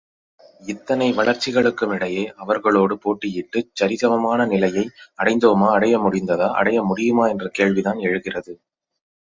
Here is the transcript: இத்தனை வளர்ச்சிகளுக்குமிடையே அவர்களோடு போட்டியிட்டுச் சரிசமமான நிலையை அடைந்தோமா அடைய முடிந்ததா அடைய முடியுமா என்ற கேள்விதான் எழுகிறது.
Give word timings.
இத்தனை 0.63 1.11
வளர்ச்சிகளுக்குமிடையே 1.11 2.23
அவர்களோடு 2.35 2.95
போட்டியிட்டுச் 2.95 3.69
சரிசமமான 3.81 4.47
நிலையை 4.47 4.85
அடைந்தோமா 5.19 5.69
அடைய 5.71 5.97
முடிந்ததா 5.99 6.49
அடைய 6.53 6.83
முடியுமா 6.83 7.27
என்ற 7.27 7.47
கேள்விதான் 7.53 7.99
எழுகிறது. 8.01 8.55